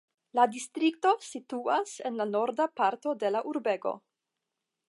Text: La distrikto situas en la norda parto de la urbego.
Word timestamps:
La 0.37 0.45
distrikto 0.53 1.11
situas 1.25 1.93
en 2.11 2.19
la 2.23 2.27
norda 2.31 2.69
parto 2.83 3.17
de 3.25 3.35
la 3.37 3.45
urbego. 3.53 3.95